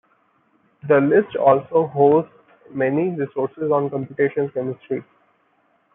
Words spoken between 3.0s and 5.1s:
resources on computational chemistry.